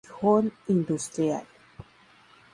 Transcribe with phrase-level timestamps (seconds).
[0.07, 1.45] Gijón Industrial.